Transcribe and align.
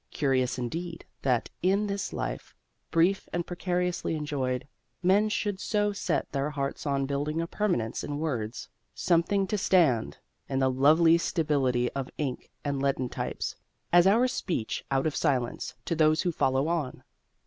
Curious 0.09 0.57
indeed 0.57 1.05
that 1.21 1.51
in 1.61 1.85
this 1.85 2.11
life, 2.11 2.55
brief 2.89 3.29
and 3.31 3.45
precariously 3.45 4.15
enjoyed, 4.15 4.67
men 5.03 5.29
should 5.29 5.59
so 5.59 5.93
set 5.93 6.31
their 6.31 6.49
hearts 6.49 6.87
on 6.87 7.05
building 7.05 7.39
a 7.39 7.45
permanence 7.45 8.03
in 8.03 8.17
words: 8.17 8.67
something 8.95 9.45
to 9.45 9.59
stand, 9.59 10.17
in 10.49 10.57
the 10.57 10.71
lovely 10.71 11.19
stability 11.19 11.87
of 11.91 12.09
ink 12.17 12.49
and 12.65 12.81
leaden 12.81 13.09
types, 13.09 13.55
as 13.93 14.07
our 14.07 14.27
speech 14.27 14.83
out 14.89 15.05
of 15.05 15.15
silence 15.15 15.75
to 15.85 15.93
those 15.93 16.23
who 16.23 16.31
follow 16.31 16.67
on. 16.67 17.03